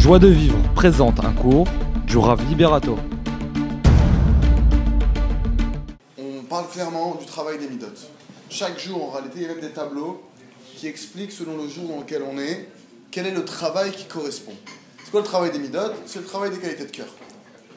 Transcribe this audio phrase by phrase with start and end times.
[0.00, 1.68] Joie de vivre présente un cours
[2.06, 2.96] du Rav Liberato.
[6.16, 7.86] On parle clairement du travail des midot.
[8.48, 10.22] Chaque jour, en réalité, il y a même des tableaux
[10.74, 12.70] qui expliquent, selon le jour dans lequel on est,
[13.10, 14.54] quel est le travail qui correspond.
[15.04, 17.08] C'est quoi le travail des midot C'est le travail des qualités de cœur.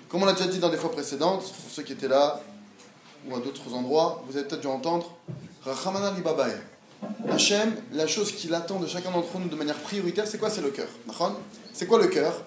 [0.08, 2.40] Comme on l'a déjà dit dans des fois précédentes, pour ceux qui étaient là,
[3.28, 5.12] ou à d'autres endroits, vous avez peut-être dû entendre
[5.66, 6.54] Rachamana Libabaye.
[7.30, 10.50] Hachem, la chose qu'il attend de chacun d'entre nous de manière prioritaire, c'est quoi?
[10.50, 10.88] C'est le cœur.
[11.74, 12.42] C'est quoi le cœur?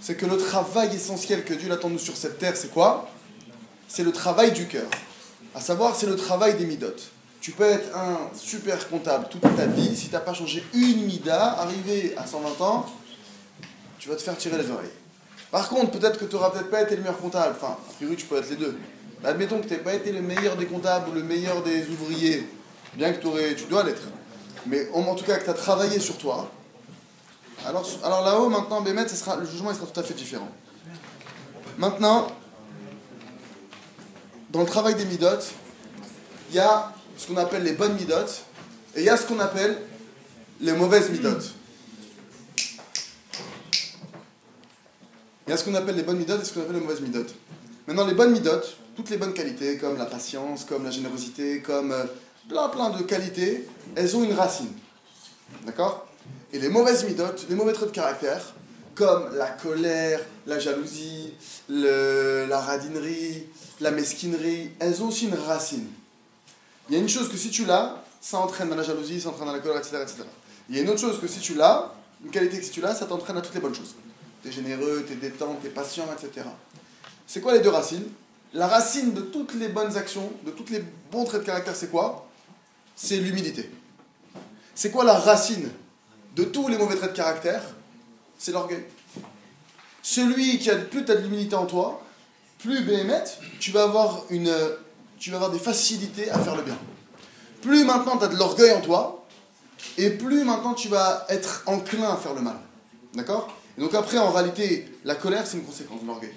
[0.00, 3.08] C'est que le travail essentiel que Dieu attend de nous sur cette terre, c'est quoi?
[3.88, 4.88] C'est le travail du cœur.
[5.54, 6.94] À savoir, c'est le travail des midot.
[7.40, 11.06] Tu peux être un super comptable toute ta vie, si tu n'as pas changé une
[11.06, 12.86] mida, arrivé à 120 ans,
[13.98, 14.90] tu vas te faire tirer les oreilles.
[15.50, 17.56] Par contre, peut-être que tu n'auras peut-être pas été le meilleur comptable.
[17.56, 18.78] Enfin, a priori, tu peux être les deux.
[19.22, 21.88] Mais admettons que tu n'aies pas été le meilleur des comptables ou le meilleur des
[21.88, 22.46] ouvriers.
[22.94, 24.02] Bien que tu dois l'être.
[24.66, 26.50] Mais en tout cas, que tu as travaillé sur toi.
[27.66, 30.48] Alors, là-haut, maintenant, Bémet, le jugement sera tout à fait différent.
[31.78, 32.28] Maintenant,
[34.50, 35.28] dans le travail des midot,
[36.50, 38.26] il y a ce qu'on appelle les bonnes midot
[38.96, 39.78] et il y a ce qu'on appelle
[40.60, 41.38] les mauvaises midot.
[45.46, 47.00] Il y a ce qu'on appelle les bonnes midot et ce qu'on appelle les mauvaises
[47.00, 47.26] midot.
[47.86, 48.60] Maintenant, les bonnes midot,
[48.96, 52.04] toutes les bonnes qualités, comme la patience, comme la générosité, comme euh,
[52.50, 54.72] plein plein de qualités, elles ont une racine.
[55.64, 56.06] D'accord?
[56.52, 58.54] Et les mauvaises midot, les mauvais traits de caractère,
[58.96, 61.34] comme la colère, la jalousie,
[61.68, 63.46] le, la radinerie,
[63.80, 65.86] la mesquinerie, elles ont aussi une racine.
[66.88, 69.28] Il y a une chose que si tu l'as, ça entraîne dans la jalousie, ça
[69.28, 70.22] entraîne dans la colère, etc., etc.
[70.68, 71.92] Il y a une autre chose que si tu l'as,
[72.24, 73.94] une qualité que si tu l'as, ça t'entraîne à toutes les bonnes choses.
[74.42, 76.46] T'es généreux, t'es détente, t'es patient, etc.
[77.26, 78.08] C'est quoi les deux racines?
[78.52, 80.82] La racine de toutes les bonnes actions, de tous les
[81.12, 82.26] bons traits de caractère, c'est quoi?
[83.02, 83.70] C'est l'humilité.
[84.74, 85.70] C'est quoi la racine
[86.36, 87.62] de tous les mauvais traits de caractère?
[88.38, 88.84] C'est l'orgueil.
[90.02, 92.02] Celui qui a plus de l'humilité en toi,
[92.58, 93.24] plus béhémet,
[93.58, 94.54] tu vas avoir une
[95.18, 96.78] tu vas avoir des facilités à faire le bien.
[97.62, 99.26] Plus maintenant tu as de l'orgueil en toi,
[99.96, 102.56] et plus maintenant tu vas être enclin à faire le mal.
[103.14, 103.56] D'accord?
[103.78, 106.34] Et donc après, en réalité, la colère, c'est une conséquence de l'orgueil.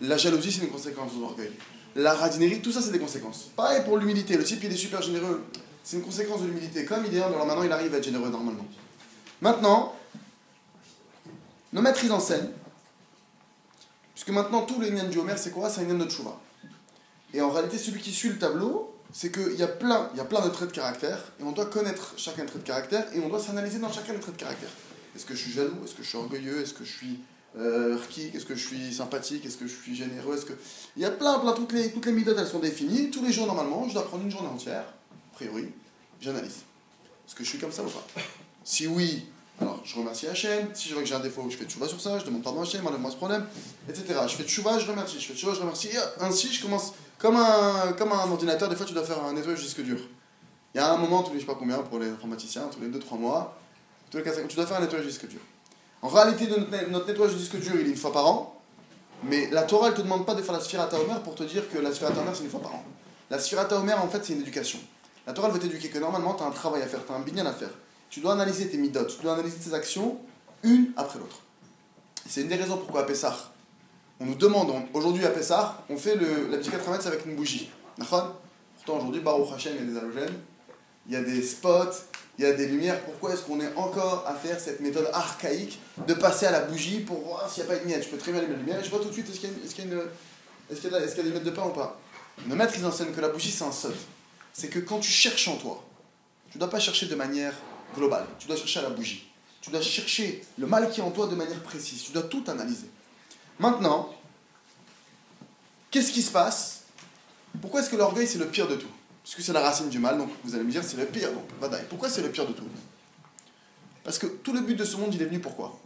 [0.00, 1.52] La jalousie, c'est une conséquence de l'orgueil.
[1.94, 3.50] La radinerie, tout ça, c'est des conséquences.
[3.56, 4.36] Pareil pour l'humilité.
[4.36, 5.42] Le type, il est super généreux.
[5.86, 6.84] C'est une conséquence de l'humilité.
[6.84, 8.66] Comme il est alors maintenant, il arrive à être généreux normalement.
[9.40, 9.94] Maintenant,
[11.72, 12.50] nos maîtrises en scène,
[14.12, 15.70] puisque maintenant, tous les niens du Homer, c'est quoi?
[15.70, 16.40] C'est un nien de Chouva.
[17.32, 20.24] Et en réalité, celui qui suit le tableau, c'est qu'il y, a plein, y a
[20.24, 23.28] plein de traits de caractère, et on doit connaître chacun trait de caractère, et on
[23.28, 24.70] doit s'analyser dans chacun des traits de caractère.
[25.14, 25.84] Est-ce que je suis jaloux?
[25.84, 26.62] Est-ce que je suis orgueilleux?
[26.62, 27.20] Est-ce que je suis
[27.56, 27.96] euh,
[28.34, 29.46] Est-ce que je suis sympathique?
[29.46, 30.34] Est-ce que je suis généreux?
[30.34, 30.54] Est-ce que...
[30.96, 33.12] Il y a plein, plein, toutes les, toutes les méthodes, elles sont définies.
[33.12, 34.84] Tous les jours, normalement, je dois prendre une journée entière,
[35.36, 35.68] priori,
[36.20, 36.62] j'analyse.
[37.26, 38.02] Est-ce que je suis comme ça ou pas?
[38.64, 39.26] Si oui,
[39.60, 40.68] alors je remercie Hachem.
[40.74, 42.60] Si je vois que j'ai un défaut, je fais tchouva sur ça, je demande pardon
[42.60, 43.46] à Hachem, enlève-moi ce problème,
[43.88, 44.18] etc.
[44.28, 45.20] Je fais tchouva, je remercie.
[45.20, 45.90] Je fais tchouva, je remercie.
[46.20, 49.62] Ainsi, je commence comme un, comme un ordinateur, des fois tu dois faire un nettoyage
[49.62, 49.98] disque dur.
[50.74, 52.80] Il y a un moment, tous les je sais pas combien, pour les informaticiens, tous
[52.80, 53.58] les 2-3 mois,
[54.10, 55.40] tous les cas, tu dois faire un nettoyage disque dur.
[56.02, 56.48] En réalité,
[56.90, 58.60] notre nettoyage du disque dur, il est une fois par an,
[59.22, 61.68] mais la Torah, elle te demande pas de faire la Sphirata Omer pour te dire
[61.70, 62.84] que la Sphirata Omer, c'est une fois par an.
[63.30, 64.78] La Sphirata Omer, en fait, c'est une éducation.
[65.26, 67.20] La Torah, veut t'éduquer que normalement, tu as un travail à faire, tu as un
[67.20, 67.70] binyan à faire.
[68.10, 70.18] Tu dois analyser tes midot, tu dois analyser tes actions,
[70.62, 71.40] une après l'autre.
[72.28, 73.52] C'est une des raisons pourquoi à Pessah,
[74.20, 77.70] on nous demande, aujourd'hui à Pessah, on fait la petite 80 mètres avec une bougie.
[77.96, 80.40] Pourtant aujourd'hui, Baruch Hashem, il y a des halogènes,
[81.06, 81.92] il y a des spots,
[82.38, 83.00] il y a des lumières.
[83.02, 87.00] Pourquoi est-ce qu'on est encore à faire cette méthode archaïque de passer à la bougie
[87.00, 88.04] pour voir s'il n'y a pas une miette?
[88.04, 89.50] Je peux très bien allumer la lumière et je vois tout de suite est-ce qu'il
[89.50, 91.98] y, a des mètres de pain ou pas?
[92.46, 93.88] Nos maîtres, ils enseignent que la bougie, c'est un sot.
[94.58, 95.84] C'est que quand tu cherches en toi,
[96.50, 97.52] tu ne dois pas chercher de manière
[97.94, 98.26] globale.
[98.38, 99.30] Tu dois chercher à la bougie.
[99.60, 102.04] Tu dois chercher le mal qui est en toi de manière précise.
[102.04, 102.88] Tu dois tout analyser.
[103.58, 104.14] Maintenant,
[105.90, 106.84] qu'est-ce qui se passe?
[107.60, 108.88] Pourquoi est-ce que l'orgueil c'est le pire de tout?
[109.22, 111.30] Puisque c'est la racine du mal, donc vous allez me dire c'est le pire.
[111.32, 111.44] Donc,
[111.90, 112.64] pourquoi c'est le pire de tout?
[114.04, 115.78] Parce que tout le but de ce monde, il est venu pourquoi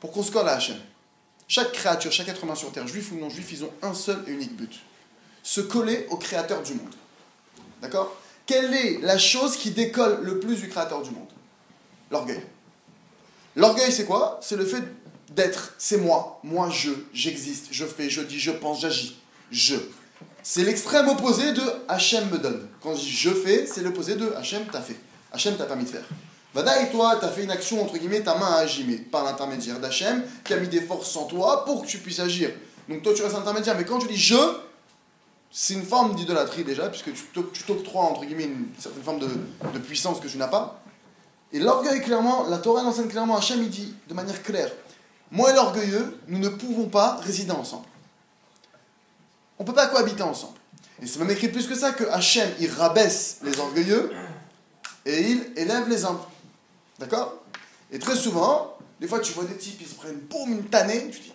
[0.00, 0.76] Pour qu'on se colle à Hachem.
[1.48, 4.22] Chaque créature, chaque être humain sur terre, juif ou non juif, ils ont un seul
[4.26, 4.80] et unique but
[5.42, 6.94] se coller au créateur du monde.
[7.82, 8.16] D'accord?
[8.46, 11.28] Quelle est la chose qui décolle le plus du créateur du monde?
[12.10, 12.42] L'orgueil.
[13.56, 14.38] L'orgueil, c'est quoi?
[14.42, 14.82] C'est le fait
[15.30, 16.40] d'être, c'est moi.
[16.44, 19.16] Moi, je, j'existe, je fais, je dis, je pense, j'agis.
[19.50, 19.76] Je.
[20.42, 22.68] C'est l'extrême opposé de Hachem me donne.
[22.80, 24.96] Quand je dis je fais, c'est l'opposé de Hachem t'a fait.
[25.32, 26.04] Hachem t'a permis de faire.
[26.54, 29.24] Vada et toi, t'as fait une action, entre guillemets, ta main a agi, mais par
[29.24, 32.50] l'intermédiaire d'Hachem, qui a mis des forces en toi pour que tu puisses agir.
[32.88, 33.76] Donc toi, tu restes intermédiaire.
[33.76, 34.36] Mais quand tu dis je,
[35.50, 40.20] c'est une forme d'idolâtrie déjà, puisque tu t'octroies, entre guillemets, une certaine forme de, puissance
[40.20, 40.82] que tu n'as pas.
[41.52, 44.70] Et l'orgueil, clairement, la Torah enseigne clairement, Hachem, il dit de manière claire
[45.30, 47.86] moi et l'orgueilleux, nous ne pouvons pas résider ensemble.
[49.58, 50.58] On ne peut pas cohabiter ensemble.
[51.02, 54.12] Et c'est même écrit plus que ça que Hachem, il rabaisse les orgueilleux
[55.04, 56.20] et il élève les humbles.
[56.98, 57.34] D'accord?
[57.90, 61.10] Et très souvent, des fois tu vois des types, ils se prennent boum, une tannée,
[61.10, 61.32] tu dis.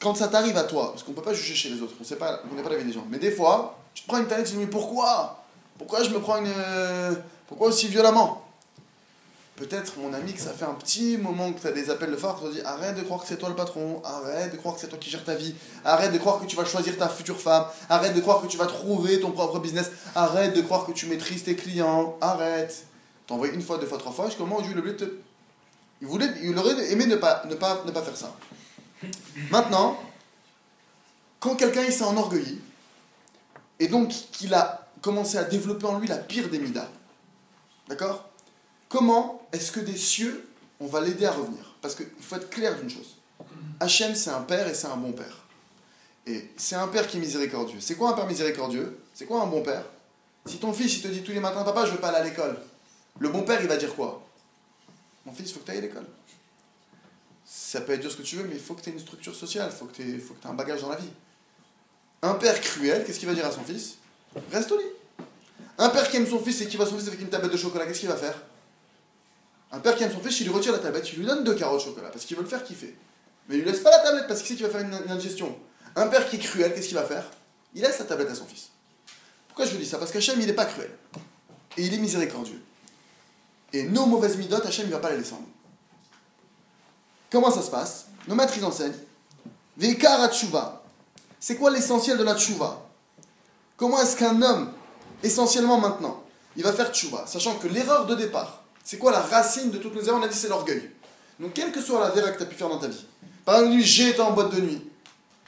[0.00, 2.04] Quand ça t'arrive à toi, parce qu'on ne peut pas juger chez les autres, on
[2.04, 4.44] ne connaît pas la vie des gens, mais des fois, tu te prends une tannée,
[4.44, 5.44] tu te dis mais pourquoi?
[5.78, 6.46] Pourquoi je me prends une.
[6.46, 7.14] Euh,
[7.48, 8.42] pourquoi aussi violemment?
[9.56, 12.16] Peut-être, mon ami, que ça fait un petit moment que tu as des appels de
[12.16, 14.74] phare, tu te dis arrête de croire que c'est toi le patron, arrête de croire
[14.74, 15.54] que c'est toi qui gères ta vie,
[15.84, 18.56] arrête de croire que tu vas choisir ta future femme, arrête de croire que tu
[18.56, 22.84] vas trouver ton propre business, arrête de croire que tu maîtrises tes clients, arrête.
[23.28, 25.04] T'envoies une fois, deux fois, trois fois, comment Dieu le but te...
[26.00, 28.34] Il, voulait, il aurait aimé ne pas, ne, pas, ne pas faire ça.
[29.50, 30.00] Maintenant,
[31.40, 32.60] quand quelqu'un s'est enorgueilli,
[33.80, 36.88] et donc qu'il a commencé à développer en lui la pire des midas,
[37.88, 38.28] d'accord?
[38.88, 40.48] Comment est-ce que des cieux,
[40.80, 41.74] on va l'aider à revenir?
[41.82, 43.16] Parce qu'il faut être clair d'une chose.
[43.80, 45.44] Hachem, c'est un père et c'est un bon père.
[46.26, 47.80] Et c'est un père qui est miséricordieux.
[47.80, 48.98] C'est quoi un père miséricordieux?
[49.12, 49.84] C'est quoi un bon père?
[50.46, 52.24] Si ton fils, il te dit tous les matins, papa, je veux pas aller à
[52.24, 52.58] l'école,
[53.18, 54.22] le bon père, il va dire quoi
[55.24, 56.06] Mon fils, il faut que tu ailles à l'école.
[57.74, 59.00] Ça peut être dire ce que tu veux, mais il faut que tu aies une
[59.00, 61.10] structure sociale, il faut que tu aies, un bagage dans la vie.
[62.22, 63.96] Un père cruel, qu'est-ce qu'il va dire à son fils?
[64.52, 64.84] Reste au lit.
[65.76, 67.56] Un père qui aime son fils et qui va son fils avec une tablette de
[67.56, 68.40] chocolat, qu'est-ce qu'il va faire?
[69.72, 71.56] Un père qui aime son fils, il lui retire la tablette, il lui donne deux
[71.56, 72.94] carreaux de chocolat parce qu'il veut le faire kiffer.
[73.48, 75.58] Mais il lui laisse pas la tablette parce qu'il sait qu'il va faire une, indigestion.
[75.96, 77.28] Un père qui est cruel, qu'est-ce qu'il va faire?
[77.74, 78.68] Il laisse la tablette à son fils.
[79.48, 79.98] Pourquoi je vous dis ça?
[79.98, 80.92] Parce qu'Hachem, il n'est pas cruel.
[81.76, 82.62] Et il est miséricordieux.
[83.72, 85.34] Et nos mauvaises midotes, Hachem, il va pas les laisser
[87.34, 88.06] Comment ça se passe?
[88.28, 88.94] Nos maîtres, ils enseignent.
[89.76, 90.30] Vekar
[91.40, 92.88] C'est quoi l'essentiel de la tchouva
[93.76, 94.70] Comment est-ce qu'un homme,
[95.20, 96.22] essentiellement maintenant,
[96.56, 99.96] il va faire tchouva Sachant que l'erreur de départ, c'est quoi la racine de toutes
[99.96, 100.20] nos erreurs?
[100.20, 100.88] On a dit c'est l'orgueil.
[101.40, 103.04] Donc, quelle que soit la verre que tu as pu faire dans ta vie,
[103.44, 104.88] par exemple, j'ai été en boîte de nuit.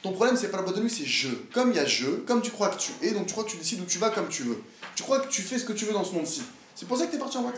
[0.03, 1.29] Ton problème, c'est pas la boîte de nuit, c'est je.
[1.53, 3.51] Comme il y a je, comme tu crois que tu es, donc tu crois que
[3.51, 4.61] tu décides où tu vas comme tu veux.
[4.95, 6.43] Tu crois que tu fais ce que tu veux dans ce monde-ci.
[6.75, 7.55] C'est pour ça que tu es parti en boîte.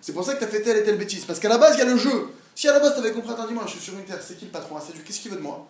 [0.00, 1.26] C'est pour ça que tu as fait telle et telle bêtise.
[1.26, 2.28] Parce qu'à la base, il y a le jeu.
[2.58, 4.36] Si à la base, tu avais compris, attends, dis-moi, je suis sur une terre, c'est
[4.36, 5.68] qui le patron à du Qu'est-ce qu'il veut de moi?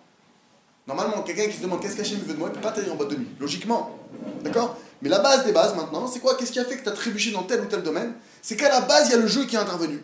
[0.86, 2.94] Normalement, quelqu'un qui se demande qu'est-ce qu'Hachem veut de moi, il peut pas t'aller en
[2.94, 3.28] boîte de nuit.
[3.38, 3.98] Logiquement.
[4.40, 4.74] D'accord?
[5.02, 6.34] Mais la base des bases maintenant, c'est quoi?
[6.34, 8.14] Qu'est-ce qui a fait que tu as trébuché dans tel ou tel domaine?
[8.40, 10.02] C'est qu'à la base, il y a le jeu qui est intervenu.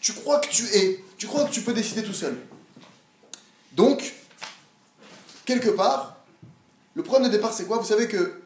[0.00, 2.38] Tu crois que tu es, tu crois que tu peux décider tout seul.
[3.72, 4.14] Donc,
[5.44, 6.18] quelque part,
[6.94, 7.78] le problème de départ, c'est quoi?
[7.78, 8.42] Vous savez que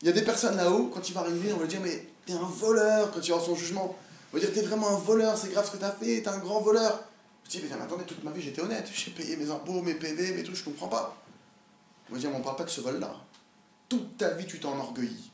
[0.00, 2.32] il y a des personnes là-haut, quand il va arriver, on va dire Mais t'es
[2.32, 3.96] un voleur, quand il aura son jugement.
[4.32, 6.38] On va dire T'es vraiment un voleur, c'est grave ce que t'as fait, t'es un
[6.38, 7.02] grand voleur.
[7.44, 10.32] Je dis Mais attendez, toute ma vie j'étais honnête, j'ai payé mes impôts, mes PV,
[10.32, 11.16] mes trucs, je comprends pas.
[12.10, 13.14] On va dire Mais on parle pas de ce vol-là.
[13.88, 15.30] Toute ta vie, tu t'en orgueillis.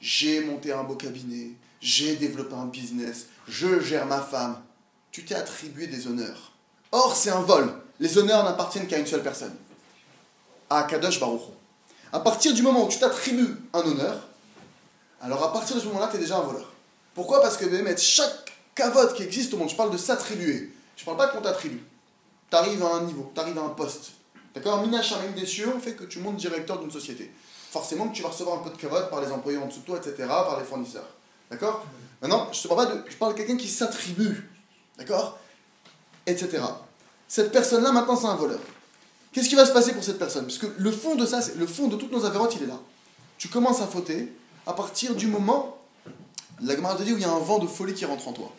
[0.00, 4.60] J'ai monté un beau cabinet, j'ai développé un business, je gère ma femme.
[5.12, 6.52] Tu t'es attribué des honneurs.
[6.90, 7.72] Or, c'est un vol.
[8.00, 9.54] Les honneurs n'appartiennent qu'à une seule personne.
[10.68, 11.42] À Kadosh Baruch.
[12.12, 14.28] À partir du moment où tu t'attribues un honneur,
[15.20, 16.71] alors à partir de ce moment-là, tu es déjà un voleur.
[17.14, 20.72] Pourquoi Parce que mettre chaque cavote qui existe au monde, je parle de s'attribuer.
[20.96, 21.82] Je parle pas qu'on t'attribue.
[22.50, 24.12] Tu arrives à un niveau, tu arrives à un poste.
[24.54, 27.30] D'accord Mina Shamim des cieux, fait que tu montes directeur d'une société.
[27.70, 29.86] Forcément que tu vas recevoir un peu de cavote par les employés en dessous de
[29.86, 31.08] toi, etc., par les fournisseurs.
[31.50, 31.84] D'accord
[32.20, 33.04] Maintenant, je te parle pas de.
[33.08, 34.50] Je parle de quelqu'un qui s'attribue.
[34.98, 35.38] D'accord
[36.26, 36.62] Etc.
[37.26, 38.60] Cette personne-là, maintenant, c'est un voleur.
[39.32, 40.44] Qu'est-ce qui va se passer pour cette personne?
[40.44, 42.78] Parce que le fond de ça, le fond de toutes nos avérotes, il est là.
[43.38, 44.32] Tu commences à fauter
[44.66, 45.78] à partir du moment,
[46.62, 48.32] la Gemara te dit, où il y a un vent de folie qui rentre en
[48.32, 48.52] toi.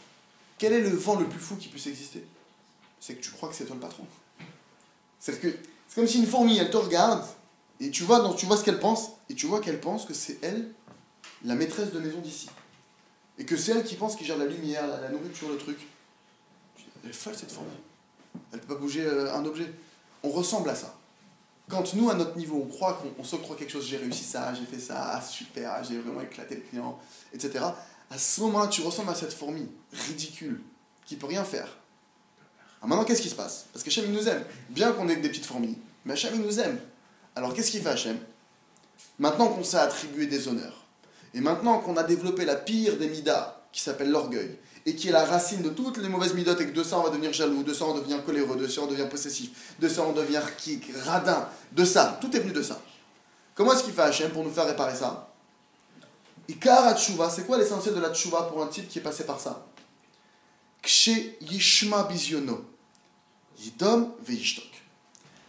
[0.57, 2.25] Quel est le vent le plus fou qui puisse exister?
[2.99, 4.05] C'est que tu crois que c'est toi le patron.
[5.19, 5.47] C'est que
[5.87, 7.25] c'est comme si une fourmi, elle te regarde
[7.79, 10.13] et tu vois, donc, tu vois ce qu'elle pense et tu vois qu'elle pense que
[10.13, 10.71] c'est elle
[11.43, 12.49] la maîtresse de maison d'ici.
[13.37, 15.85] Et que c'est elle qui pense qu'il gère la lumière, la, nourriture, le truc.
[17.03, 17.71] Elle est folle cette fourmi.
[18.51, 19.71] Elle ne peut pas bouger euh, un objet.
[20.23, 20.95] On ressemble à ça.
[21.69, 24.65] Quand nous, à notre niveau, on croit qu'on s'octroie quelque chose, j'ai réussi ça, j'ai
[24.65, 26.99] fait ça, super, j'ai vraiment éclaté le client,
[27.33, 27.65] etc.
[28.11, 30.61] À ce moment-là, tu ressembles à cette fourmi ridicule
[31.05, 31.67] qui peut rien faire.
[32.79, 33.65] Alors maintenant, qu'est-ce qui se passe?
[33.71, 34.43] Parce que Hachem, il nous aime.
[34.69, 36.79] Bien qu'on ait des petites fourmis, mais Hachem, il nous aime.
[37.35, 38.17] Alors qu'est-ce qu'il fait Hachem?
[39.19, 40.85] Maintenant qu'on s'est attribué des honneurs,
[41.33, 45.11] et maintenant qu'on a développé la pire des midas, qui s'appelle l'orgueil, et qui est
[45.11, 47.63] la racine de toutes les mauvaises midotes, et que de ça on va devenir jaloux,
[47.63, 50.91] de ça on devient coléreux, de ça on devient possessif, de ça on devient kik,
[51.05, 52.79] radin, de ça, tout est venu de ça.
[53.55, 55.32] Comment est-ce qu'il fait Hachem pour nous faire réparer ça?
[56.49, 59.65] Ikar c'est quoi l'essentiel de la tchouva pour un type qui est passé par ça?
[60.81, 62.65] Kshe yishma bizyono,
[63.57, 64.69] yidom veishtok.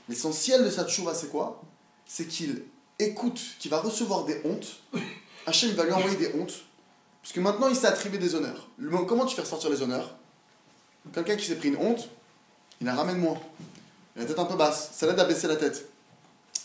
[0.09, 1.61] L'essentiel de sa tchouva c'est quoi?
[2.07, 2.65] C'est qu'il
[2.99, 4.77] écoute, qu'il va recevoir des hontes.
[5.47, 6.65] Hachem va lui envoyer des hontes
[7.25, 8.69] parce que maintenant, il s'est attribué des honneurs.
[9.09, 10.15] Comment tu fais ressortir les honneurs?
[11.15, 12.11] Quelqu'un qui s'est pris une honte,
[12.83, 13.41] il la ramène moins.
[14.15, 14.91] Il a la tête un peu basse.
[14.93, 15.89] Ça l'aide à baisser la tête.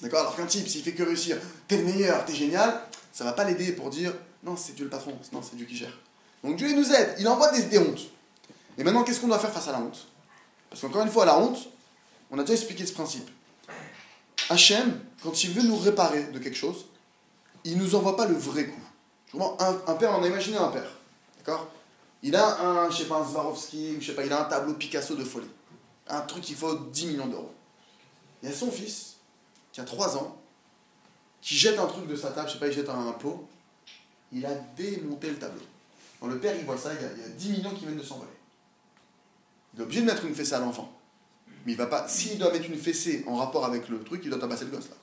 [0.02, 1.38] D'accord Alors qu'un type, s'il fait que réussir,
[1.68, 4.14] t'es le meilleur, t'es génial, ça va pas l'aider pour dire
[4.44, 5.98] non, c'est Dieu le patron, non, c'est Dieu qui gère.
[6.44, 8.02] Donc Dieu il nous aide, il envoie des, des hontes.
[8.78, 10.08] Et maintenant, qu'est-ce qu'on doit faire face à la honte?
[10.70, 11.70] Parce qu'encore une fois, la honte,
[12.32, 13.30] on a déjà expliqué ce principe.
[14.50, 16.86] Hachem, quand il veut nous réparer de quelque chose,
[17.66, 19.40] il nous envoie pas le vrai coup.
[19.60, 20.90] Un, un père, on a imaginé un père.
[21.38, 21.70] D'accord?
[22.24, 24.74] Il a un, je sais pas, un Swarovski, je sais pas, il a un tableau
[24.74, 25.50] Picasso de folie.
[26.08, 27.52] Un truc qui vaut 10 millions d'euros.
[28.42, 29.18] Il y a son fils,
[29.72, 30.38] qui a 3 ans,
[31.42, 33.48] qui jette un truc de sa table, je sais pas, il jette un, pot,
[34.32, 35.62] il a démonté le tableau.
[36.20, 37.86] Quand le père, il voit ça, il y a, il y a 10 millions qui
[37.86, 38.30] viennent de s'envoler.
[39.74, 40.92] Il est obligé de mettre une fessée à l'enfant.
[41.66, 42.08] Mais il va pas.
[42.08, 44.90] S'il doit mettre une fessée en rapport avec le truc, il doit tabasser le gosse
[44.90, 44.96] là.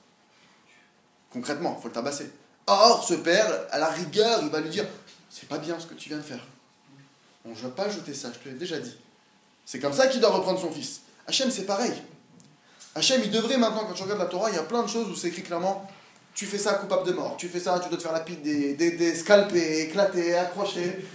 [1.31, 2.31] Concrètement, il faut le tabasser.
[2.67, 4.85] Or, ce père, à la rigueur, il va lui dire
[5.29, 6.45] C'est pas bien ce que tu viens de faire.
[7.45, 8.95] On ne va pas ajouter ça, je te l'ai déjà dit.
[9.65, 11.01] C'est comme ça qu'il doit reprendre son fils.
[11.27, 11.93] Hachem, c'est pareil.
[12.97, 15.07] Hachem, il devrait maintenant, quand tu regardes la Torah, il y a plein de choses
[15.07, 15.87] où c'est écrit clairement
[16.33, 18.41] Tu fais ça coupable de mort, tu fais ça, tu dois te faire la pile
[18.41, 21.05] des, des, scalpés, éclatés, accrochés.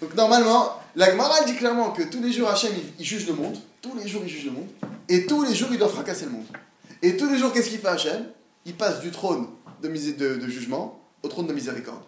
[0.00, 3.56] Donc normalement, la Gemara dit clairement que tous les jours Hachem il, juge le monde,
[3.82, 4.68] tous les jours il juge le monde,
[5.08, 6.46] et tous les jours il doit fracasser le monde.
[7.02, 8.26] Et tous les jours qu'est-ce qu'il fait Hachem?
[8.64, 9.48] Il passe du trône
[9.82, 12.02] de, de, de, jugement au trône de miséricorde.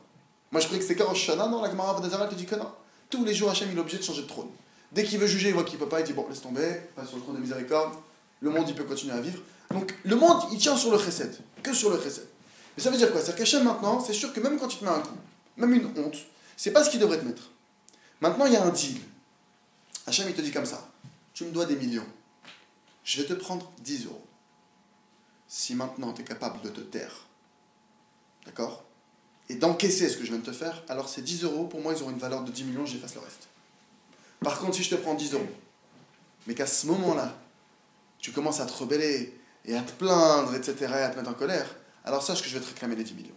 [0.53, 2.71] Moi je croyais que c'était Karosh Shana, non La Gemara te dit que non.
[3.11, 4.49] Tous les jours Hachem il est obligé de changer de trône.
[4.93, 7.09] Dès qu'il veut juger, il voit qu'il peut pas, il dit bon laisse tomber, passe
[7.09, 7.93] sur le trône de miséricorde,
[8.41, 9.41] le monde il peut continuer à vivre.
[9.71, 12.27] Donc le monde il tient sur le chesed, que sur le chesed.
[12.77, 13.21] Mais ça veut dire quoi?
[13.21, 15.17] C'est-à-dire qu'Hachem maintenant, c'est sûr que même quand il te met un coup,
[15.57, 16.17] même une honte,
[16.57, 17.51] c'est pas ce qu'il devrait te mettre.
[18.21, 18.99] Maintenant, il y a un deal.
[20.07, 20.89] Hachem, il te dit comme ça
[21.35, 22.07] Tu me dois des millions.
[23.05, 24.25] Je vais te prendre 10 euros.
[25.49, 27.27] Si maintenant tu es capable de te taire,
[28.45, 28.85] d'accord?
[29.49, 31.95] Et d'encaisser ce que je viens de te faire, alors ces 10 euros, pour moi,
[31.97, 33.49] ils auront une valeur de 10 millions, j'efface le reste.
[34.41, 35.47] Par contre, si je te prends 10 euros,
[36.47, 37.39] mais qu'à ce moment-là,
[38.19, 41.35] tu commences à te rebeller et à te plaindre, etc., et à te mettre en
[41.35, 41.67] colère,
[42.05, 43.35] alors sache que je vais te réclamer les 10 millions.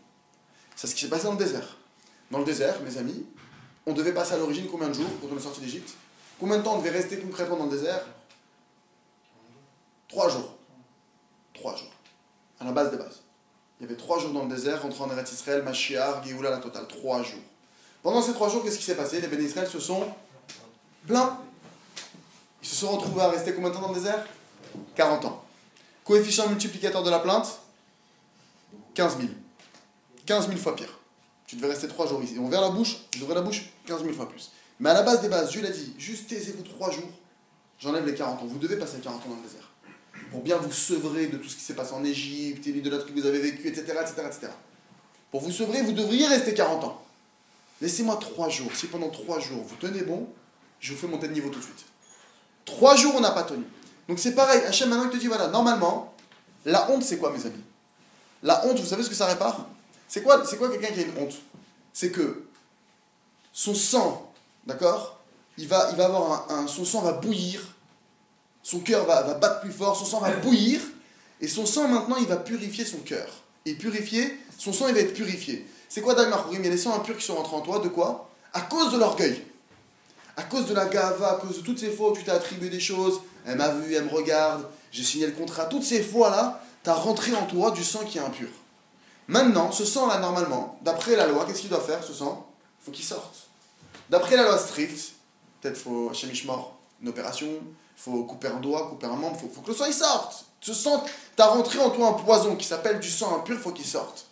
[0.75, 1.77] C'est ce qui s'est passé dans le désert.
[2.31, 3.25] Dans le désert, mes amis,
[3.85, 5.95] on devait passer à l'origine combien de jours quand on est sorti d'Égypte?
[6.39, 8.05] Combien de temps on devait rester concrètement dans le désert?
[10.07, 10.55] Trois jours.
[11.53, 11.91] Trois jours.
[12.59, 13.21] À la base des bases.
[13.79, 16.57] Il y avait trois jours dans le désert, entre en Eretz Israël, Mashiach, Géoula, la
[16.57, 16.87] totale.
[16.87, 17.39] Trois jours.
[18.03, 19.19] Pendant ces trois jours, qu'est-ce qui s'est passé?
[19.19, 20.07] Les bénis Israël se sont
[21.07, 21.39] plaints.
[22.61, 24.25] Ils se sont retrouvés à rester combien de temps dans le désert?
[24.95, 25.43] 40 ans.
[26.03, 27.59] Coefficient multiplicateur de la plainte
[28.95, 29.29] 15 000.
[30.25, 30.99] 15 000 fois pire.
[31.47, 32.35] Tu devais rester trois jours ici.
[32.39, 34.51] On ouvert la bouche, ouvrez la bouche 15 000 fois plus.
[34.79, 37.09] Mais à la base des bases, Dieu l'a dit, juste taisez-vous trois jours,
[37.79, 38.45] j'enlève les 40 ans.
[38.45, 39.67] Vous devez passer 40 ans dans le désert.
[40.31, 43.11] Pour bien vous sevrer de tout ce qui s'est passé en Égypte, et l'idolâtre que
[43.13, 44.47] vous avez vécu, etc., etc., etc.
[45.31, 47.01] Pour vous sevrer, vous devriez rester 40 ans.
[47.81, 48.75] Laissez-moi trois jours.
[48.75, 50.27] Si pendant trois jours vous tenez bon,
[50.79, 51.85] je vous fais monter de niveau tout de suite.
[52.65, 53.63] Trois jours, on n'a pas tenu.
[54.09, 56.15] Donc c'est pareil, Hachem maintenant il te dit voilà, normalement,
[56.65, 57.63] la honte c'est quoi mes amis?
[58.41, 59.67] La honte, vous savez ce que ça répare?
[60.07, 61.35] C'est quoi, quelqu'un qui a une honte?
[61.93, 62.45] C'est que
[63.53, 64.33] son sang,
[64.65, 65.19] d'accord?
[65.59, 67.61] Il va, il va avoir un, son sang va bouillir,
[68.63, 70.81] son cœur va, va, battre plus fort, son sang va bouillir,
[71.39, 73.27] et son sang maintenant il va purifier son cœur.
[73.65, 75.67] Et purifier, son sang il va être purifié.
[75.87, 77.89] C'est quoi Dagmar Il y a des sangs impurs qui sont rentrés en toi, de
[77.89, 78.27] quoi?
[78.53, 79.43] À cause de l'orgueil.
[80.39, 82.69] À cause de la gava, à cause de toutes ces fois où tu t'as attribué
[82.69, 86.63] des choses, elle m'a vu, elle me regarde, j'ai signé le contrat, toutes ces fois-là,
[86.81, 88.47] tu as rentré en toi du sang qui est impur.
[89.27, 92.47] Maintenant, ce sang-là, normalement, d'après la loi, qu'est-ce qu'il doit faire, ce sang?
[92.79, 93.49] Il faut qu'il sorte.
[94.09, 95.11] D'après la loi stricte,
[95.59, 97.49] peut-être faut Hachem mort, une opération,
[97.97, 100.45] faut couper un doigt, couper un membre, faut, faut, que le sang il sorte.
[100.61, 101.03] Ce sang,
[101.35, 104.25] tu as rentré en toi un poison qui s'appelle du sang impur, faut qu'il sorte.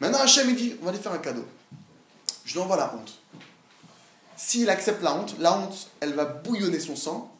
[0.00, 1.44] Maintenant, Hachem il dit on va lui faire un cadeau.
[2.44, 3.12] Je lui envoie la honte.
[4.36, 7.32] S'il accepte la honte, la honte, elle va bouillonner son sang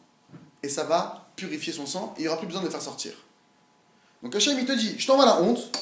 [0.63, 2.81] et ça va purifier son sang et il n'y aura plus besoin de le faire
[2.81, 3.13] sortir.
[4.23, 5.77] Donc Hachem il te dit je t'envoie la honte,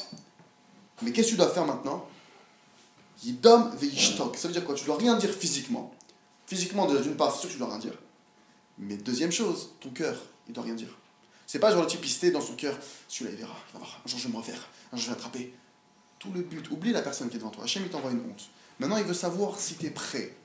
[1.01, 2.08] mais qu'est-ce que tu dois faire maintenant?
[3.24, 4.38] Yidom veishtok.
[4.38, 4.75] Ça veut dire quoi?
[4.75, 5.93] Tu dois rien dire physiquement.
[6.46, 7.93] Physiquement, déjà, d'une part, c'est sûr que tu dois rien dire.
[8.77, 10.17] Mais deuxième chose, ton cœur,
[10.48, 10.98] il doit rien dire.
[11.46, 12.75] C'est pas genre le type pisté dans son cœur,
[13.08, 15.10] celui-là il verra, il va voir, un jour je vais me refaire, un jour je
[15.12, 15.53] vais attraper.
[16.17, 17.63] Tout le but, oublie la personne qui est devant toi.
[17.63, 18.50] Hachem il t'envoie une honte.
[18.79, 20.36] Maintenant il veut savoir si tu es prêt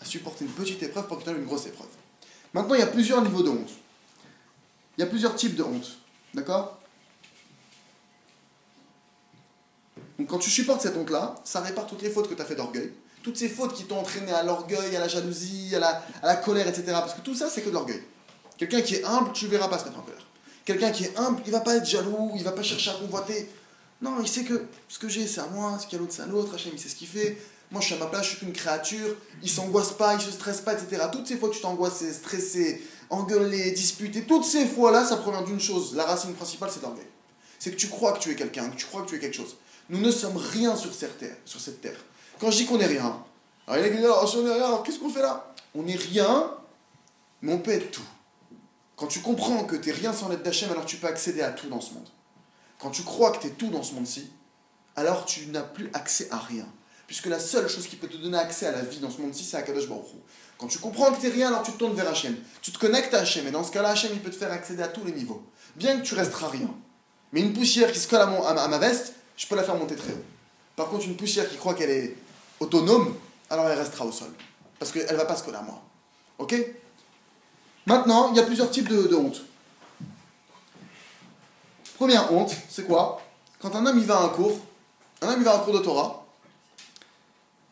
[0.00, 1.88] à supporter une petite épreuve pour qu'il t'envoie une grosse épreuve.
[2.54, 3.70] Maintenant il y a plusieurs niveaux de honte.
[4.96, 5.98] Il y a plusieurs types de honte.
[6.34, 6.78] D'accord?
[10.18, 12.54] Donc quand tu supportes cette honte-là, ça répare toutes les fautes que tu as fait
[12.54, 16.26] d'orgueil, toutes ces fautes qui t'ont entraîné à l'orgueil, à la jalousie, à la, à
[16.26, 16.84] la, colère, etc.
[16.88, 18.02] Parce que tout ça, c'est que de l'orgueil.
[18.56, 20.24] Quelqu'un qui est humble, tu ne verras pas se mettre en colère.
[20.64, 23.50] Quelqu'un qui est humble, il va pas être jaloux, il va pas chercher à convoiter.
[24.00, 26.14] Non, il sait que ce que j'ai, c'est à moi, ce qu'il y a l'autre,
[26.14, 27.38] c'est à l'autre, Hachem, il sait ce qu'il fait.
[27.70, 29.16] Moi, je suis à ma place, je suis qu'une créature.
[29.42, 31.04] Il s'angoisse pas, il se stresse pas, etc.
[31.10, 35.60] Toutes ces fois que tu t'angoisses, stressé, engueulé, disputé, toutes ces fois-là, ça provient d'une
[35.60, 35.94] chose.
[35.96, 37.06] La racine principale, c'est l'orgueil.
[37.58, 39.36] C'est que tu crois que tu es quelqu'un, que tu crois que tu es quelque
[39.36, 39.56] chose.
[39.88, 42.04] Nous ne sommes rien sur cette terre.
[42.38, 43.22] Quand je dis qu'on est rien,
[43.66, 45.54] alors il y a qui rien, alors qu'est-ce qu'on fait là?
[45.74, 46.52] On n'est rien,
[47.42, 48.02] mais on peut être tout.
[48.94, 51.50] Quand tu comprends que tu n'es rien sans l'aide d'Hachem, alors tu peux accéder à
[51.50, 52.08] tout dans ce monde.
[52.78, 54.30] Quand tu crois que tu es tout dans ce monde-ci,
[54.96, 56.66] alors tu n'as plus accès à rien.
[57.06, 59.44] Puisque la seule chose qui peut te donner accès à la vie dans ce monde-ci,
[59.44, 60.16] c'est Akadosh Baruch Hu.
[60.58, 62.36] Quand tu comprends que tu n'es rien, alors tu te tournes vers Hachem.
[62.62, 63.46] Tu te connectes à Hachem.
[63.46, 65.42] Et dans ce cas-là, Hachem, il peut te faire accéder à tous les niveaux.
[65.76, 66.68] Bien que tu resteras rien.
[67.32, 69.94] Mais une poussière qui se colle à, à ma- veste, je peux la faire monter
[69.94, 70.24] très haut.
[70.74, 72.16] Par contre, une poussière qui croit qu'elle est
[72.58, 73.14] autonome,
[73.50, 74.30] alors elle restera au sol.
[74.78, 75.82] Parce qu'elle va pas se coller à moi.
[76.38, 76.54] Ok?
[77.86, 79.42] Maintenant, il y a plusieurs types de, de honte.
[81.96, 83.22] Première honte, c'est quoi?
[83.60, 84.58] Quand un homme il va à un cours,
[85.22, 86.25] un homme il va à un cours de Torah,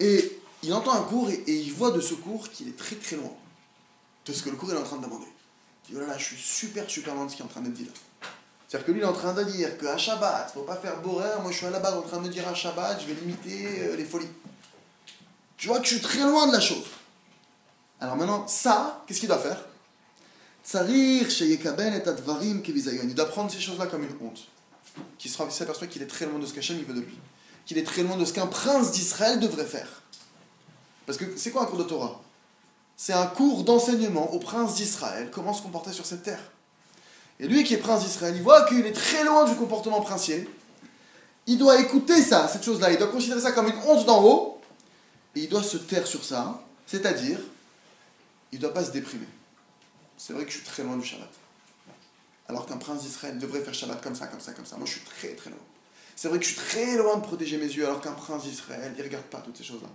[0.01, 3.17] et il entend un cours et, il voit de ce cours qu'il est très très
[3.17, 3.33] loin
[4.27, 5.27] de ce que le cours est en train de demander.
[5.85, 7.53] Il dit, oh là là, je suis super super loin de ce qu'il est en
[7.53, 7.89] train de dire.
[8.67, 11.29] C'est-à-dire que lui il est en train de dire qu'à Shabbat, faut pas faire borer,
[11.43, 13.83] moi je suis à la base en train de dire à Shabbat, je vais limiter
[13.83, 14.29] euh, les folies.
[15.59, 16.87] Je vois que je suis très loin de la chose.
[18.01, 19.65] Alors maintenant, ça, qu'est-ce qu'il doit faire?
[23.05, 24.49] Il doit prendre ces choses-là comme une honte.
[25.19, 27.19] Qu'il s'aperçoit qu'il est très loin de ce qu'Hachem il veut de lui.
[27.67, 30.03] Qu'il est très loin de ce qu'un prince d'Israël devrait faire.
[31.07, 32.21] Parce que c'est quoi un cours de Torah?
[32.97, 36.53] C'est un cours d'enseignement au prince d'Israël, comment se comporter sur cette terre.
[37.41, 40.49] Et lui qui est prince d'Israël, il voit qu'il est très loin du comportement princier.
[41.47, 42.93] Il doit écouter ça, cette chose-là.
[42.93, 44.61] Il doit considérer ça comme une honte d'en haut.
[45.35, 46.63] Et il doit se taire sur ça.
[46.87, 47.39] C'est-à-dire,
[48.53, 49.27] il ne doit pas se déprimer.
[50.17, 51.29] C'est vrai que je suis très loin du Shabbat.
[52.49, 54.77] Alors qu'un prince d'Israël devrait faire Shabbat comme ça, comme ça, comme ça.
[54.77, 55.59] Moi, je suis très, très loin.
[56.17, 58.95] C'est vrai que je suis très loin de protéger mes yeux, alors qu'un prince d'Israël,
[58.97, 59.89] il regarde pas toutes ces choses-là.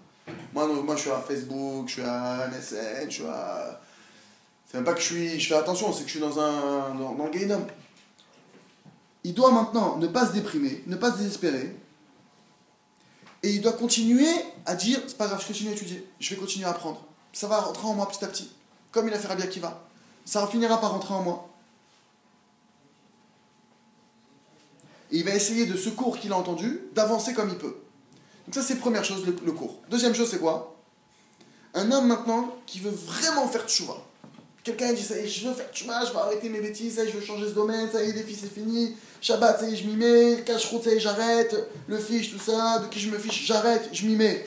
[0.53, 3.79] Moi, moi, je suis à Facebook, je suis à MSN, je suis à...
[4.65, 5.39] C'est même pas que je suis...
[5.39, 6.93] Je fais attention, c'est que je suis dans un...
[6.95, 7.65] dans, dans le Gainum.
[9.23, 11.75] Il doit maintenant ne pas se déprimer, ne pas se désespérer.
[13.43, 14.29] Et il doit continuer
[14.65, 17.05] à dire, c'est pas grave, je continue à étudier, je vais continuer à apprendre.
[17.33, 18.51] Ça va rentrer en moi petit à petit.
[18.91, 19.81] Comme il a fait Rabbi Akiva.
[20.25, 21.48] Ça finira par rentrer en moi.
[25.11, 27.75] Et il va essayer de ce cours qu'il a entendu, d'avancer comme il peut.
[28.45, 29.81] Donc ça, c'est première chose, le, cours.
[29.89, 30.75] Deuxième chose, c'est quoi?
[31.73, 33.95] Un homme maintenant qui veut vraiment faire tchouva.
[34.63, 37.03] Quelqu'un dit, ça y est, je veux faire tchouva, je vais arrêter mes bêtises, ça
[37.03, 38.95] y est, je veux changer ce domaine, ça y est, les filles, c'est fini.
[39.21, 40.43] Shabbat, ça y est, je m'y mets.
[40.45, 41.55] Cache-route, ça y est, j'arrête.
[41.87, 44.45] Le fiche, tout ça, de qui je me fiche, j'arrête, je m'y mets.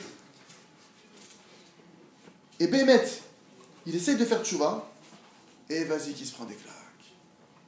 [2.59, 3.03] Et Bémet,
[3.85, 4.89] il essaye de faire tchouva,
[5.69, 6.73] et vas-y, qui se prend des claques.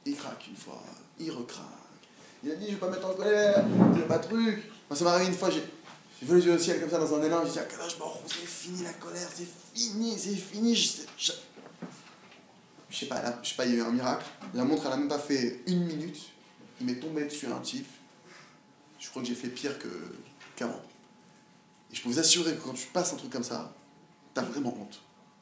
[0.06, 0.82] Il craque une fois,
[1.20, 1.85] il recraque.
[2.46, 4.72] Il a dit, je vais pas mettre en colère, je vais pas truc.
[4.88, 5.64] Moi, ça m'est arrivé une fois, j'ai
[6.22, 8.18] vu les yeux au ciel comme ça dans un élan, j'ai dit, ah, Kalash Baruch
[8.18, 10.76] Hu, c'est fini la colère, c'est fini, c'est fini.
[10.76, 11.32] Je sais, je...
[12.88, 14.28] je sais pas, là, je sais pas, il y a eu un miracle.
[14.54, 16.20] La montre, elle a même pas fait une minute.
[16.80, 17.88] Il m'est tombé dessus un type.
[19.00, 19.88] Je crois que j'ai fait pire que
[20.56, 20.82] qu'avant.
[21.92, 23.74] Et je peux vous assurer que quand tu passes un truc comme ça,
[24.36, 25.02] t'as vraiment honte.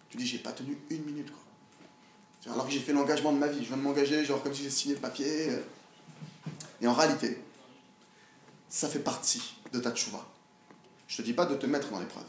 [0.09, 2.53] Tu dis, j'ai pas tenu une minute, quoi.
[2.53, 3.59] Alors que j'ai fait l'engagement de ma vie.
[3.59, 5.49] Je viens de m'engager, genre comme si j'ai signé le papier.
[6.81, 7.41] Et en réalité,
[8.69, 10.25] ça fait partie de ta tchouva.
[11.07, 12.23] Je te dis pas de te mettre dans l'épreuve.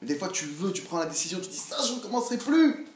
[0.00, 2.38] Mais des fois, tu veux, tu prends la décision, tu dis ça, je ne recommencerai
[2.38, 2.86] plus.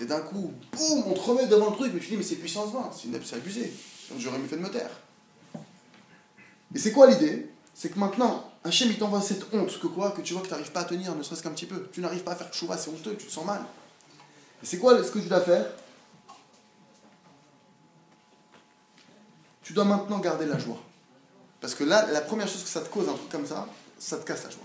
[0.00, 2.36] Et d'un coup, boum, on te remet devant le truc, mais tu dis, mais c'est
[2.36, 2.90] puissance 20,
[3.24, 3.72] c'est abusé.
[4.10, 4.90] Donc j'aurais mieux fait de me taire.
[6.74, 7.50] Et c'est quoi l'idée?
[7.74, 10.10] C'est que maintenant, Hachem, il t'envoie cette honte, que quoi?
[10.10, 11.88] Que tu vois que tu n'arrives pas à tenir, ne serait-ce qu'un petit peu.
[11.92, 13.62] Tu n'arrives pas à faire tchouva, c'est honteux, tu te sens mal.
[14.62, 15.66] Et c'est quoi ce que tu dois faire
[19.66, 20.78] Tu dois maintenant garder la joie.
[21.60, 23.66] Parce que là, la première chose que ça te cause, un truc comme ça,
[23.98, 24.62] ça te casse la joie.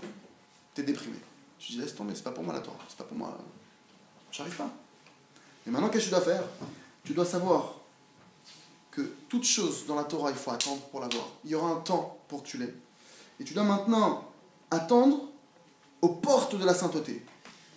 [0.74, 1.16] T'es déprimé.
[1.58, 3.36] Tu dis, laisse tomber, c'est pas pour moi la Torah, c'est pas pour moi.
[4.30, 4.70] J'arrive pas.
[5.66, 6.44] Et maintenant, qu'est-ce que tu dois faire?
[7.02, 7.74] Tu dois savoir
[8.92, 11.26] que toute chose dans la Torah, il faut attendre pour l'avoir.
[11.44, 12.74] Il y aura un temps pour que tu l'aies.
[13.40, 14.30] Et tu dois maintenant
[14.70, 15.18] attendre
[16.00, 17.26] aux portes de la sainteté.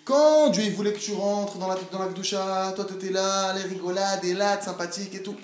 [0.03, 3.51] Quand Dieu voulait que tu rentres dans la, dans la Gdusha, toi tu étais là,
[3.53, 5.35] les rigolades, les lattes sympathiques et tout.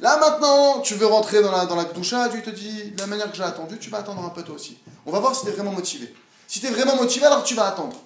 [0.00, 3.06] Là maintenant, tu veux rentrer dans la, dans la Gdusha, Dieu te dit, de la
[3.06, 4.78] manière que j'ai attendu, tu vas attendre un peu toi aussi.
[5.06, 6.14] On va voir si tu es vraiment motivé.
[6.46, 7.96] Si tu es vraiment motivé, alors tu vas attendre.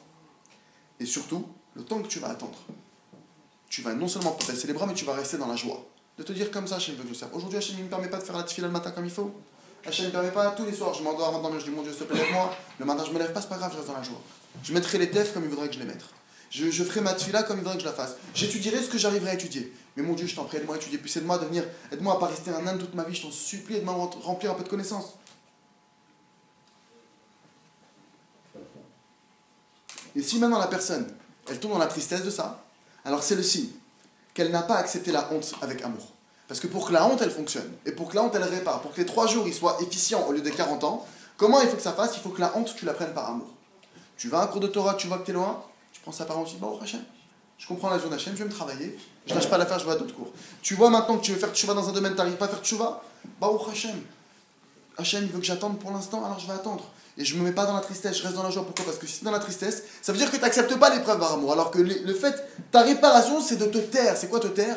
[1.00, 2.58] Et surtout, le temps que tu vas attendre,
[3.68, 5.84] tu vas non seulement baisser les bras, mais tu vas rester dans la joie.
[6.16, 7.34] De te dire comme ça, Hachem veut que je serve.
[7.34, 9.32] Aujourd'hui, Hachem ne me permet pas de faire la tefila le matin comme il faut.
[9.84, 11.82] Hachem ne me permet pas, tous les soirs, je m'endors avant de je dis mon
[11.82, 12.54] Dieu, s'il te plaît, lève-moi.
[12.78, 14.20] Le matin, je me lève pas, c'est pas grave, je reste dans la joie.
[14.62, 16.04] Je mettrai les tefs comme il voudrait que je les mette.
[16.54, 18.14] Je, ferai ma tefila comme il voudrait que je la fasse.
[18.32, 19.72] J'étudierai ce que j'arriverai à étudier.
[19.96, 20.98] Mais mon Dieu, je t'en prie, aide-moi à étudier.
[20.98, 23.32] Puis aide-moi à devenir, aide-moi à pas rester un âne toute ma vie, je t'en
[23.32, 25.14] supplie, aide-moi à remplir un peu de connaissances.
[30.14, 31.12] Et si maintenant la personne,
[31.48, 32.64] elle tombe dans la tristesse de ça,
[33.04, 33.70] alors c'est le signe
[34.32, 36.12] qu'elle n'a pas accepté la honte avec amour.
[36.46, 38.80] Parce que pour que la honte, elle fonctionne, et pour que la honte, elle répare,
[38.80, 41.04] pour que les trois jours, ils soient efficients au lieu des 40 ans,
[41.36, 42.12] comment il faut que ça fasse?
[42.14, 43.48] Il faut que la honte, tu la prennes par amour.
[44.16, 45.64] Tu vas à un cours de Torah, tu vois que tu es loin,
[46.04, 47.02] prends ça par dis, bah, oh, Hachem,
[47.56, 49.92] je comprends la journée Hachem, je vais me travailler, je lâche pas l'affaire, je vais
[49.92, 50.32] à d'autres cours.
[50.60, 52.48] Tu vois maintenant que tu veux faire tchouva dans un domaine, tu n'arrives pas à
[52.48, 53.02] faire tchouva,
[53.40, 54.02] bah, oh, Hachem,
[54.98, 56.90] Hachem, il veut que j'attende pour l'instant, alors je vais attendre.
[57.16, 58.64] Et je me mets pas dans la tristesse, je reste dans la joie.
[58.64, 58.84] Pourquoi?
[58.84, 61.20] Parce que si es dans la tristesse, ça veut dire que tu n'acceptes pas l'épreuve
[61.20, 61.52] par amour.
[61.52, 64.16] Alors que le fait, ta réparation, c'est de te taire.
[64.16, 64.76] C'est quoi te taire?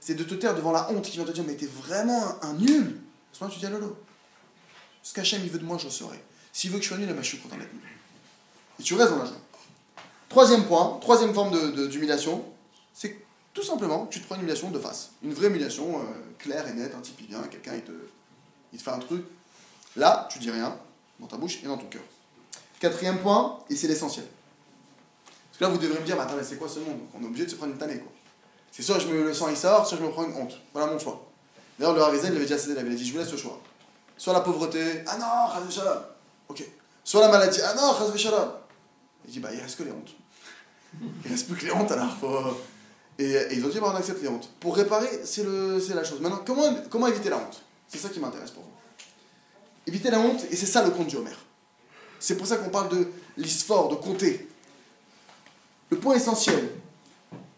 [0.00, 2.54] C'est de te taire devant la honte qui vient te dire Mais t'es vraiment un,
[2.54, 3.00] nul.
[3.32, 3.96] À ce moment tu dis ah, Lolo.
[5.02, 6.22] Ce qu'Hachem il veut de moi, je le saurai.
[6.52, 7.82] S'il veut que je sois nul, eh ben, je suis content d'être nul.
[8.80, 9.36] Et tu restes dans la joie.
[10.28, 12.44] Troisième point, troisième forme d'humiliation,
[12.92, 13.16] c'est
[13.54, 15.10] tout simplement, tu te prends une humiliation de face.
[15.22, 16.02] Une vraie humiliation, euh,
[16.38, 19.24] claire et nette, un type il vient, quelqu'un il te, te fait un truc.
[19.96, 20.76] Là, tu dis rien,
[21.20, 22.02] dans ta bouche et dans ton cœur.
[22.80, 24.26] Quatrième point, et c'est l'essentiel.
[25.48, 26.98] Parce que là, vous devrez me dire, attends, mais c'est quoi ce monde?
[27.14, 28.12] On est obligé de se prendre une tannée, quoi.
[28.70, 30.60] C'est soit je me le sens, il sort, soit je me prends une honte.
[30.74, 31.26] Voilà mon choix.
[31.78, 33.58] D'ailleurs, le Harizen, il avait déjà cédé, il avait dit, je vous laisse le choix.
[34.18, 35.70] Soit la pauvreté, ah non.
[36.50, 36.62] Ok.
[37.02, 37.94] Soit la maladie, ah non.
[39.26, 40.14] Il dit, bah, il reste que les hontes.
[41.24, 42.16] Il reste plus que les hontes, alors.
[43.18, 44.50] Et, ils ont dit, bah, on accepte les hontes.
[44.60, 46.20] Pour réparer, c'est la chose.
[46.20, 47.62] Maintenant, comment, comment éviter la honte?
[47.88, 48.70] C'est ça qui m'intéresse pour vous.
[49.86, 51.36] Éviter la honte, et c'est ça le conte du Homer.
[52.18, 54.48] C'est pour ça qu'on parle de l'isphore, de compter.
[55.90, 56.70] Le point essentiel,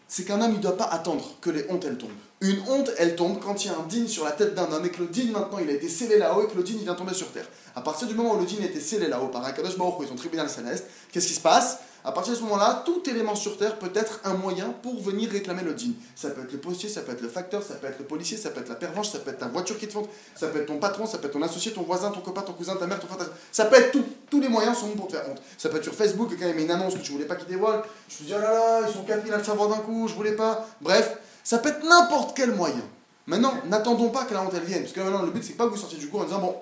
[0.07, 2.11] c'est qu'un homme ne doit pas attendre que les hontes elles tombent.
[2.41, 4.85] Une honte, elle tombe quand il y a un digne sur la tête d'un homme
[4.85, 6.83] et que le digne maintenant il a été scellé là-haut et que le digne il
[6.85, 7.47] vient tomber sur terre.
[7.75, 10.05] À partir du moment où le digne a été scellé là-haut par un Kadosh Baruch
[10.05, 13.35] et son tribunal céleste, qu'est-ce qui se passe à partir de ce moment-là, tout élément
[13.35, 15.95] sur Terre peut être un moyen pour venir réclamer le dîme.
[16.15, 18.37] Ça peut être le postier, ça peut être le facteur, ça peut être le policier,
[18.37, 20.59] ça peut être la pervenche, ça peut être ta voiture qui te fonde, ça peut
[20.59, 22.87] être ton patron, ça peut être ton associé, ton voisin, ton copain, ton cousin, ta
[22.87, 23.27] mère, ton frère.
[23.51, 24.05] Ça peut être tout.
[24.29, 25.41] Tous les moyens sont bons pour te faire honte.
[25.57, 27.81] Ça peut être sur Facebook, quelqu'un met une annonce que tu voulais pas qu'il dévoile.
[28.07, 30.13] Je te dis, oh là là, ils sont capés à le savoir d'un coup, je
[30.13, 30.67] voulais pas.
[30.79, 32.83] Bref, ça peut être n'importe quel moyen.
[33.27, 34.81] Maintenant, n'attendons pas que la honte elle vienne.
[34.81, 36.55] Parce que maintenant, le but, c'est pas que vous sortiez du cours en disant, bon,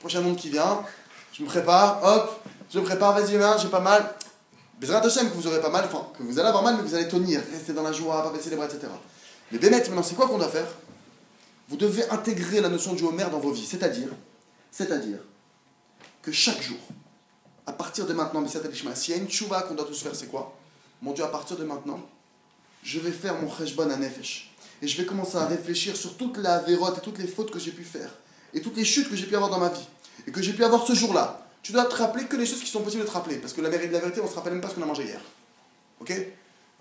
[0.00, 0.82] prochain monde qui vient,
[1.32, 2.40] je me prépare, hop,
[2.72, 4.14] je me prépare, vas-y, j'ai pas mal
[4.80, 6.94] Bezrat Hashem, que vous aurez pas mal, enfin, que vous allez avoir mal, mais vous
[6.94, 8.86] allez tenir, rester dans la joie, pas baisser les bras, etc.
[9.50, 10.68] Mais Bémet, maintenant, c'est quoi qu'on doit faire?
[11.68, 13.66] Vous devez intégrer la notion du Homer dans vos vies.
[13.66, 14.08] C'est-à-dire,
[14.70, 15.18] c'est-à-dire
[16.22, 16.78] que chaque jour,
[17.66, 20.56] à partir de maintenant, s'il y a une chouva qu'on doit tous faire, c'est quoi?
[21.02, 22.00] Mon Dieu, à partir de maintenant,
[22.88, 24.54] je vais faire mon cheshbon à nefesh.
[24.80, 27.58] Et je vais commencer à réfléchir sur toute la vérote et toutes les fautes que
[27.58, 28.10] j'ai pu faire.
[28.54, 29.86] Et toutes les chutes que j'ai pu avoir dans ma vie.
[30.26, 32.70] Et que j'ai pu avoir ce jour-là tu dois te rappeler que les choses qui
[32.70, 33.36] sont possibles de te rappeler.
[33.36, 35.04] Parce que la, vérité, la vérité, on se rappelle même pas ce qu'on a mangé
[35.04, 35.20] hier.
[36.00, 36.12] Ok?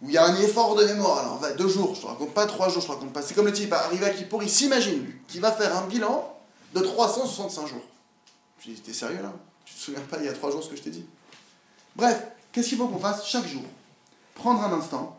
[0.02, 1.20] Où il y a un effort de mémoire.
[1.20, 3.22] Alors, va deux jours, je te raconte pas trois jours, je te raconte pas.
[3.22, 6.34] C'est comme le type arrivé à Kippour, il s'imagine qu'il va faire un bilan
[6.74, 7.84] de 365 jours.
[8.60, 9.34] Je dis, t'es sérieux là?
[9.66, 11.06] Tu te souviens pas il y a trois jours ce que je t'ai dit?
[11.96, 13.64] Bref, qu'est-ce qu'il faut qu'on fasse chaque jour?
[14.36, 15.17] Prendre un instant,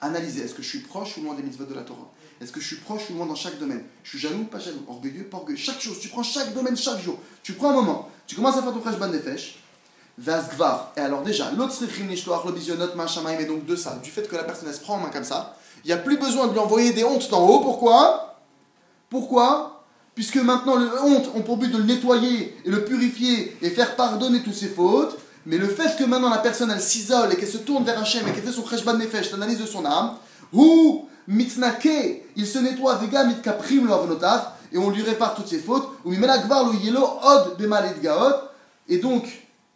[0.00, 2.10] analyser est-ce que je suis proche ou loin des mitzvot de la Torah?
[2.40, 3.82] Est-ce que je suis proche ou loin dans chaque domaine?
[4.02, 4.84] Je suis jaloux ou pas jaloux?
[4.88, 5.58] Orgueilleux, pas orgueilleux?
[5.58, 7.18] Chaque chose, tu prends chaque domaine chaque jour.
[7.42, 9.58] Tu prends un moment, tu commences à faire ton fresh ban des fèches.
[10.18, 10.92] Vasgvar.
[10.96, 11.74] Et alors déjà, l'autre
[12.08, 14.80] l'histoire, le visionnote, machin, et donc de ça, du fait que la personne elle se
[14.80, 17.28] prend en main comme ça, il n'y a plus besoin de lui envoyer des hontes
[17.30, 17.60] d'en haut.
[17.60, 18.40] Pourquoi?
[19.10, 19.84] Pourquoi?
[20.14, 23.94] Puisque maintenant, les hontes ont pour but de le nettoyer et le purifier et faire
[23.94, 25.18] pardonner toutes ses fautes.
[25.46, 28.26] Mais le fait que maintenant la personne elle s'isole et qu'elle se tourne vers Hachem
[28.26, 30.16] et qu'elle fait son fresh ban nefesh, l'analyse de son âme,
[30.52, 34.18] ou mitznake, il se nettoie vega mitkaprim lo
[34.72, 38.50] et on lui répare toutes ses fautes, ou mimelakvar lo yelo od bemalet gaot,
[38.88, 39.24] et donc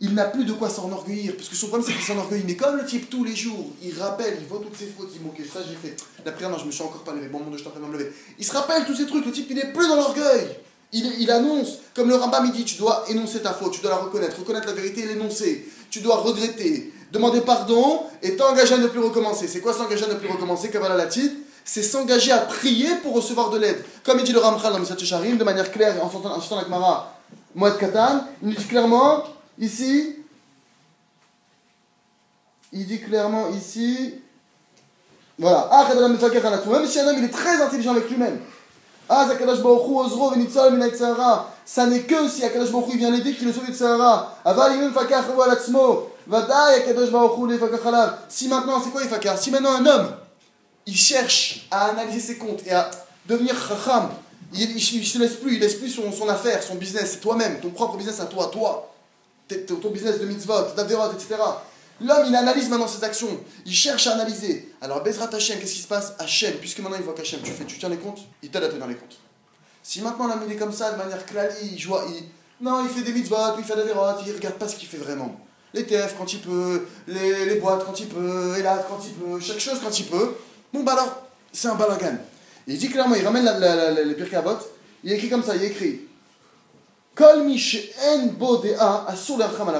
[0.00, 2.76] il n'a plus de quoi s'enorgueillir, parce que son problème c'est qu'il s'enorgueillit, mais comme
[2.76, 5.46] le type tous les jours, il rappelle, il voit toutes ses fautes, il dit ok,
[5.52, 7.62] ça j'ai fait, d'après non, je me suis encore pas levé, bon mon dieu, je
[7.62, 8.12] suis en train de me lever.
[8.38, 10.48] Il se rappelle tous ces trucs, le type il n'est plus dans l'orgueil.
[10.92, 13.98] Il, annonce, comme le Rambam il dit, tu dois énoncer ta faute, tu dois la
[13.98, 15.68] reconnaître, reconnaître la vérité et l'énoncer.
[15.88, 19.46] Tu dois regretter, demander pardon et t'engager à ne plus recommencer.
[19.46, 23.14] C'est quoi s'engager à ne plus recommencer Kabbalah la titre c'est s'engager à prier pour
[23.14, 23.84] recevoir de l'aide.
[24.04, 27.14] Comme il dit le Ramchal dans Sharim, de manière claire, en citant la Gemara,
[27.54, 29.22] Moed Katan, il dit clairement,
[29.58, 30.16] ici,
[32.72, 34.14] il dit clairement ici,
[35.38, 38.40] voilà, ah, même si un homme il est très intelligent avec lui-même,
[41.64, 43.72] ça n'est que si Akadash Baruchu vient l'aider qu'il le sauve de
[47.58, 50.14] Fakar Si maintenant, c'est quoi les Fakar Si maintenant un homme,
[50.86, 52.88] il cherche à analyser ses comptes et à
[53.26, 54.10] devenir chacham.
[54.52, 57.96] Il ne se laisse plus, il laisse plus son, affaire, son business, toi-même, ton propre
[57.96, 58.92] business à toi, toi,
[59.48, 61.34] ton business de mitzvot, d'averot, etc.
[62.00, 64.72] L'homme, il analyse maintenant ses actions, il cherche à analyser.
[64.80, 66.14] Alors, Bezrat Hashem, qu'est-ce qui se passe?
[66.18, 68.68] Hashem, puisque maintenant il voit qu'Hachem, tu, fais, tu tiens les comptes, il t'aide à
[68.68, 69.18] tenir les comptes.
[69.82, 71.94] Si maintenant l'homme il est comme ça, de manière clalie, il joue,
[72.60, 75.40] non, il fait des mitzvot, il fait des il regarde pas ce qu'il fait vraiment.
[75.72, 79.40] Les TF quand il peut, les, les boîtes quand il peut, Elad quand il peut,
[79.40, 80.34] chaque chose quand il peut.
[80.72, 82.18] Bon, bah alors, c'est un balagan.
[82.66, 83.44] Il dit clairement, il ramène
[84.04, 84.58] les Pirkei Avot,
[85.04, 86.02] il écrit comme ça, il écrit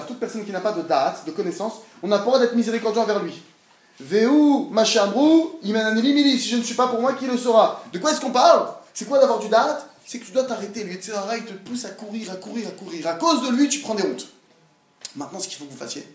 [0.07, 3.00] Toute personne qui n'a pas de date, de connaissance, on n'a pas droit d'être miséricordieux
[3.00, 3.42] envers lui.
[4.00, 4.29] Veu
[4.70, 7.85] machambrou, imenanili Si je ne suis pas pour moi, qui le sera?
[7.92, 8.68] De quoi est-ce qu'on parle?
[8.94, 9.87] C'est quoi d'avoir du date?
[10.07, 10.85] C'est que tu dois t'arrêter.
[10.85, 11.12] Lui, etc.
[11.37, 13.07] Il te pousse à courir, à courir, à courir.
[13.07, 14.29] À cause de lui, tu prends des hontes.
[15.16, 16.07] Maintenant, ce qu'il faut que vous fassiez,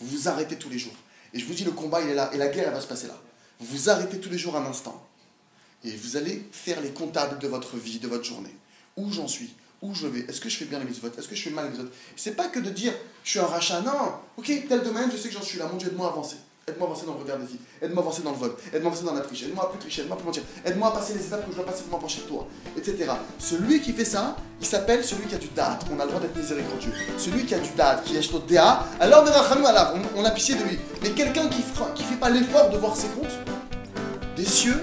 [0.00, 0.92] vous vous arrêtez tous les jours.
[1.32, 2.30] Et je vous dis, le combat, il est là.
[2.32, 3.16] Et la guerre, elle va se passer là.
[3.60, 5.02] Vous vous arrêtez tous les jours un instant.
[5.84, 8.54] Et vous allez faire les comptables de votre vie, de votre journée.
[8.96, 9.54] Où j'en suis?
[9.82, 11.70] Où je vais Est-ce que je fais bien les votes Est-ce que je fais mal
[11.70, 12.92] les votes C'est pas que de dire,
[13.24, 13.80] je suis un rachat.
[13.82, 13.92] Non,
[14.36, 15.68] ok, tel domaine, je sais que j'en suis là.
[15.70, 16.36] Mon Dieu, aide-moi à avancer.
[16.66, 17.60] Aide-moi à avancer dans le regard des filles.
[17.82, 18.56] Aide-moi à avancer dans le vol.
[18.72, 19.42] Aide-moi à avancer dans la triche.
[19.44, 20.02] Aide-moi à plus tricher.
[20.02, 20.42] Aide-moi à plus mentir.
[20.64, 22.46] Aide-moi à passer les étapes que je dois passer pour m'approcher de toi.
[22.76, 23.06] Etc.
[23.38, 25.84] Celui qui fait ça, il s'appelle celui qui a du date.
[25.94, 26.92] On a le droit d'être miséricordieux.
[27.18, 29.24] Celui qui a du date, qui est notre DA, alors
[30.16, 30.78] on, a pitié de lui.
[31.02, 33.38] Mais quelqu'un qui ne fait pas l'effort de voir ses comptes,
[34.36, 34.82] des cieux,